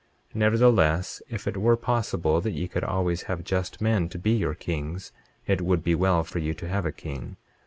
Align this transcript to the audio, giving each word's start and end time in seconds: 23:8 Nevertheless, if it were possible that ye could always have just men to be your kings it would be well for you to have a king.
23:8 0.31 0.35
Nevertheless, 0.35 1.21
if 1.29 1.47
it 1.47 1.57
were 1.57 1.77
possible 1.77 2.41
that 2.41 2.53
ye 2.53 2.67
could 2.67 2.83
always 2.83 3.21
have 3.29 3.43
just 3.43 3.79
men 3.81 4.09
to 4.09 4.17
be 4.17 4.31
your 4.31 4.55
kings 4.55 5.11
it 5.45 5.61
would 5.61 5.83
be 5.83 5.93
well 5.93 6.23
for 6.23 6.39
you 6.39 6.55
to 6.55 6.67
have 6.67 6.87
a 6.87 6.91
king. 6.91 7.37